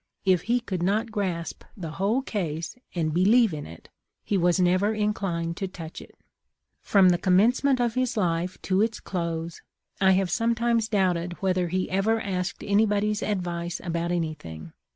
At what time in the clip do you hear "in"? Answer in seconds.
3.53-3.67